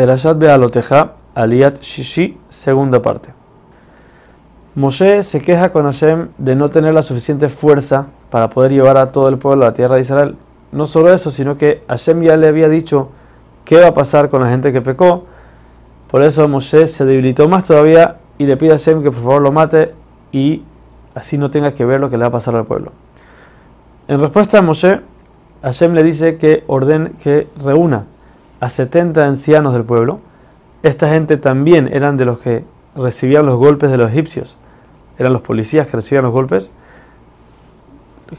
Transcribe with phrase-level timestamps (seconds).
[0.00, 3.34] Perashat Bealoteja, Aliat Shishi, segunda parte.
[4.74, 9.12] Moshe se queja con Hashem de no tener la suficiente fuerza para poder llevar a
[9.12, 10.36] todo el pueblo a la tierra de Israel.
[10.72, 13.10] No solo eso, sino que Hashem ya le había dicho
[13.66, 15.26] qué va a pasar con la gente que pecó.
[16.10, 19.42] Por eso Moshe se debilitó más todavía y le pide a Hashem que por favor
[19.42, 19.92] lo mate
[20.32, 20.62] y
[21.14, 22.92] así no tenga que ver lo que le va a pasar al pueblo.
[24.08, 25.02] En respuesta a Moshe,
[25.60, 28.06] Hashem le dice que orden que reúna
[28.60, 30.20] a 70 ancianos del pueblo.
[30.82, 32.64] Esta gente también eran de los que
[32.94, 34.56] recibían los golpes de los egipcios.
[35.18, 36.70] Eran los policías que recibían los golpes.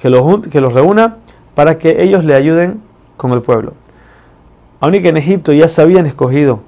[0.00, 1.16] Que los, que los reúna
[1.54, 2.80] para que ellos le ayuden
[3.16, 3.74] con el pueblo.
[4.78, 6.60] Aunque en Egipto ya se habían escogido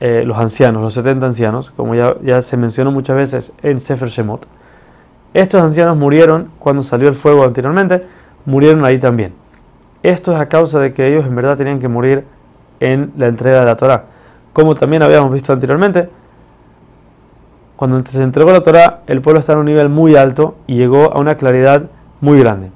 [0.00, 4.08] eh, los ancianos, los 70 ancianos, como ya, ya se mencionó muchas veces en Sefer
[4.08, 4.46] Shemot.
[5.32, 8.04] Estos ancianos murieron cuando salió el fuego anteriormente,
[8.44, 9.32] murieron ahí también.
[10.04, 12.26] Esto es a causa de que ellos en verdad tenían que morir
[12.78, 14.04] en la entrega de la Torah.
[14.52, 16.10] Como también habíamos visto anteriormente,
[17.74, 21.10] cuando se entregó la Torah, el pueblo estaba en un nivel muy alto y llegó
[21.10, 21.84] a una claridad
[22.20, 22.70] muy grande.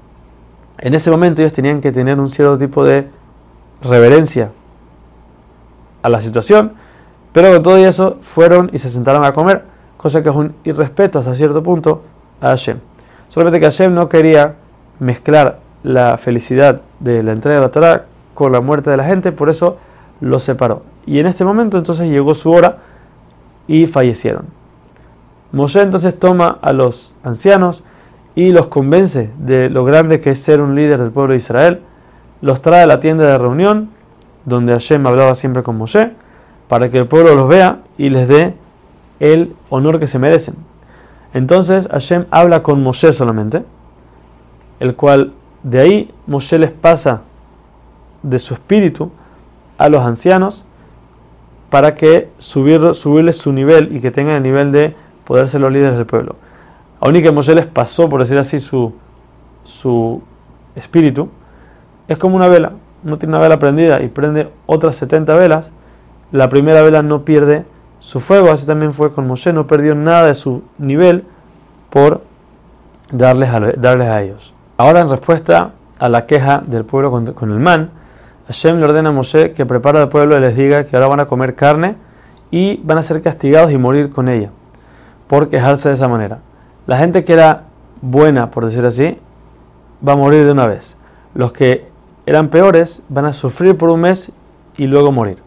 [0.79, 3.11] En ese momento ellos tenían que tener un cierto tipo de
[3.83, 4.51] reverencia
[6.03, 6.73] a la situación,
[7.35, 9.65] pero con todo eso fueron y se sentaron a comer,
[9.99, 12.05] cosa que es un irrespeto hasta cierto punto
[12.41, 12.79] a Hashem.
[13.29, 14.55] Solamente que Hashem no quería
[14.99, 19.33] mezclar la felicidad de la entrega de la Torah con la muerte de la gente,
[19.33, 19.79] por eso
[20.21, 20.83] los separó.
[21.07, 22.79] Y en este momento entonces llegó su hora
[23.67, 24.47] y fallecieron.
[25.53, 27.83] Moshe entonces toma a los ancianos
[28.35, 31.81] y los convence de lo grande que es ser un líder del pueblo de Israel,
[32.41, 33.91] los trae a la tienda de reunión,
[34.45, 36.13] donde Hashem hablaba siempre con Moshe,
[36.69, 38.55] para que el pueblo los vea y les dé
[39.21, 40.55] el honor que se merecen.
[41.35, 43.65] Entonces Hashem habla con Moshe solamente,
[44.81, 47.23] el cual de ahí Moshe les pasa
[48.23, 49.11] de su espíritu
[49.77, 50.65] a los ancianos
[51.71, 55.73] para que subir, subirles su nivel y que tengan el nivel de poder ser los
[55.73, 56.37] líderes del pueblo.
[57.01, 58.95] Aún que Moshe les pasó, por decir así, su,
[59.65, 60.23] su
[60.75, 61.29] espíritu,
[62.09, 62.73] es como una vela.
[63.05, 65.71] Uno tiene una vela prendida y prende otras 70 velas.
[66.33, 67.65] La primera vela no pierde
[68.01, 71.25] su fuego, así también fue con Moshe, no perdió nada de su nivel
[71.91, 72.23] por
[73.13, 73.51] darles
[73.81, 74.55] darles a ellos.
[74.81, 77.91] Ahora, en respuesta a la queja del pueblo con, el man,
[78.47, 81.19] Hashem le ordena a Moshe que prepare al pueblo y les diga que ahora van
[81.19, 81.97] a comer carne
[82.53, 84.51] y van a ser castigados y morir con ella,
[85.27, 86.39] por quejarse de esa manera.
[86.87, 87.65] La gente que era
[88.03, 89.19] buena, por decir así,
[90.07, 90.97] va a morir de una vez.
[91.35, 91.89] Los que
[92.25, 94.31] eran peores van a sufrir por un mes
[94.77, 95.39] y luego morir.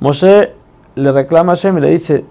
[0.00, 0.54] Moshe
[0.94, 2.24] le reclama a Hashem y le dice,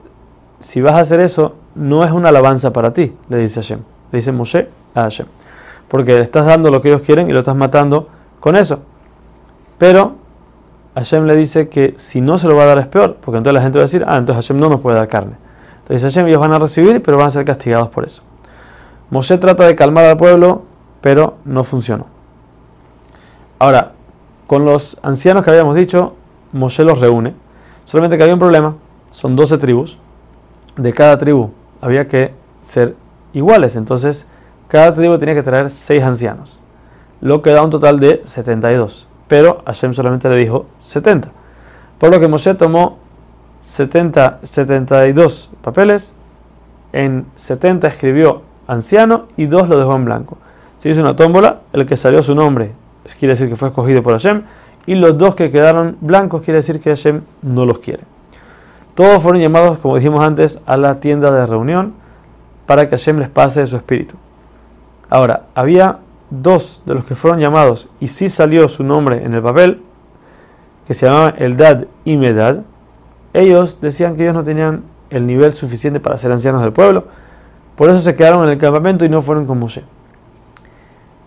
[0.60, 3.82] si vas a hacer eso, no es una alabanza para ti, le dice Hashem.
[4.12, 5.28] Le dice Moshe a Hashem
[5.92, 8.08] porque le estás dando lo que ellos quieren y lo estás matando
[8.40, 8.80] con eso.
[9.78, 10.16] Pero
[10.96, 13.56] Hashem le dice que si no se lo va a dar es peor, porque entonces
[13.56, 15.36] la gente va a decir, ah, entonces Hashem no nos puede dar carne.
[15.82, 18.24] Entonces Hashem ellos van a recibir, pero van a ser castigados por eso.
[19.10, 20.62] Moshe trata de calmar al pueblo,
[21.02, 22.06] pero no funcionó.
[23.60, 23.92] Ahora,
[24.48, 26.16] con los ancianos que habíamos dicho,
[26.54, 27.36] Moshe los reúne.
[27.84, 28.76] Solamente que había un problema,
[29.10, 29.98] son 12 tribus.
[30.78, 31.50] De cada tribu
[31.82, 32.96] había que ser
[33.34, 33.76] iguales.
[33.76, 34.26] Entonces,
[34.72, 36.62] cada tribu tenía que traer seis ancianos,
[37.20, 39.06] lo que da un total de 72.
[39.28, 41.28] Pero Hashem solamente le dijo 70.
[42.00, 42.98] Por lo que Moshe tomó
[43.64, 46.16] 70, 72 papeles,
[46.94, 50.38] en 70 escribió anciano y dos lo dejó en blanco.
[50.78, 52.72] Se hizo una tómbola, el que salió su nombre
[53.20, 54.44] quiere decir que fue escogido por Hashem,
[54.86, 58.04] y los dos que quedaron blancos quiere decir que Hashem no los quiere.
[58.96, 61.94] Todos fueron llamados, como dijimos antes, a la tienda de reunión
[62.66, 64.16] para que Hashem les pase de su espíritu.
[65.12, 66.00] Ahora, había
[66.30, 69.82] dos de los que fueron llamados y sí salió su nombre en el papel,
[70.88, 72.62] que se llamaban Eldad y Medad.
[73.34, 77.08] Ellos decían que ellos no tenían el nivel suficiente para ser ancianos del pueblo,
[77.76, 79.84] por eso se quedaron en el campamento y no fueron con Moshe.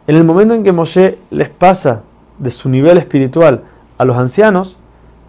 [0.07, 2.01] En el momento en que Moshe les pasa
[2.39, 3.65] de su nivel espiritual
[3.99, 4.79] a los ancianos,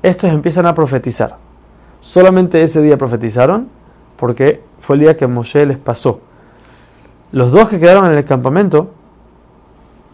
[0.02, 1.36] estos empiezan a profetizar.
[2.00, 3.68] Solamente ese día profetizaron
[4.16, 6.22] porque fue el día que Moshe les pasó
[7.32, 8.92] los dos que quedaron en el campamento,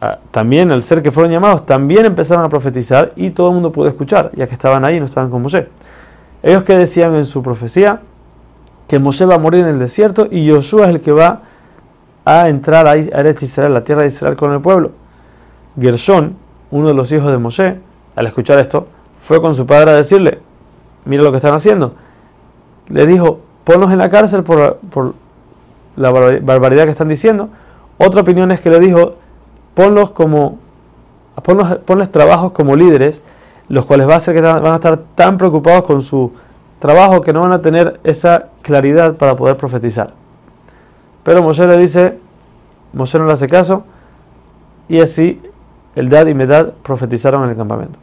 [0.01, 3.71] ah, también el ser que fueron llamados, también empezaron a profetizar y todo el mundo
[3.71, 5.67] pudo escuchar, ya que estaban ahí y no estaban con Moshe.
[6.43, 8.01] Ellos que decían en su profecía
[8.87, 11.41] que Moshe va a morir en el desierto y Josué es el que va
[12.25, 14.91] a entrar a Israel, la tierra de Israel con el pueblo.
[15.79, 16.35] Gershon,
[16.71, 17.79] uno de los hijos de Moshe,
[18.15, 18.87] al escuchar esto,
[19.19, 20.39] fue con su padre a decirle,
[21.05, 21.93] mira lo que están haciendo.
[22.87, 24.79] Le dijo, ponlos en la cárcel por
[25.95, 27.49] la barbaridad que están diciendo.
[27.97, 29.15] Otra opinión es que le dijo,
[29.73, 30.59] ponlos como,
[31.43, 33.21] ponlos, ponles trabajos como líderes,
[33.67, 36.33] los cuales va a hacer que van a estar tan preocupados con su
[36.79, 40.13] trabajo que no van a tener esa claridad para poder profetizar.
[41.23, 42.17] Pero Moshe le dice,
[42.93, 43.83] Moshe no le hace caso,
[44.89, 45.41] y así
[45.95, 47.99] el Dad y Medad profetizaron en el campamento.